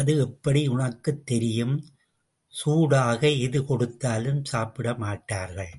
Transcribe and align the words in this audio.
அது 0.00 0.18
எப்படி 0.18 0.66
உனக்குத் 0.68 1.26
தெரியும்? 1.26 1.84
சூடாக 2.48 3.30
எது 3.30 3.64
கொடுத்தாலும் 3.64 4.44
சாப்பிட 4.44 4.94
மாட்டார்கள். 4.94 5.72